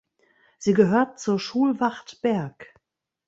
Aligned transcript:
Sie 0.57 0.73
gehört 0.73 1.19
zur 1.19 1.39
Schulwacht 1.39 2.23
Berg. 2.23 2.73